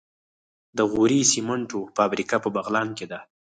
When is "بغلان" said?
2.55-2.89